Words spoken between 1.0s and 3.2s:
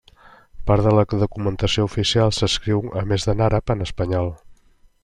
documentació oficial s'escriu a